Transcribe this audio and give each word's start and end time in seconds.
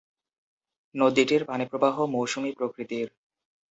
নদীটির 0.95 1.41
পানিপ্রবাহ 1.45 1.95
মৌসুমি 2.05 2.51
প্রকৃতির। 2.57 3.07